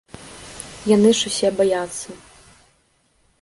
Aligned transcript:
Яны 0.95 1.09
ж 1.19 1.31
усе 1.31 1.49
баяцца. 1.59 2.07